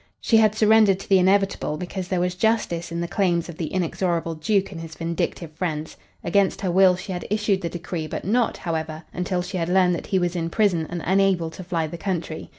She 0.19 0.37
had 0.37 0.55
surrendered 0.55 0.97
to 1.01 1.07
the 1.07 1.19
inevitable 1.19 1.77
because 1.77 2.07
there 2.07 2.19
was 2.19 2.33
justice 2.33 2.91
in 2.91 3.01
the 3.01 3.07
claims 3.07 3.49
of 3.49 3.57
the 3.57 3.67
inexorable 3.67 4.33
Duke 4.33 4.71
and 4.71 4.81
his 4.81 4.95
vindictive 4.95 5.51
friends. 5.53 5.95
Against 6.23 6.61
her 6.61 6.71
will 6.71 6.95
she 6.95 7.11
had 7.11 7.27
issued 7.29 7.61
the 7.61 7.69
decree, 7.69 8.07
but 8.07 8.25
not, 8.25 8.57
however, 8.57 9.03
until 9.13 9.43
she 9.43 9.57
had 9.57 9.69
learned 9.69 9.93
that 9.93 10.07
he 10.07 10.17
was 10.17 10.35
in 10.35 10.49
prison 10.49 10.87
and 10.89 11.03
unable 11.05 11.51
to 11.51 11.63
fly 11.63 11.85
the 11.85 11.99
country. 11.99 12.49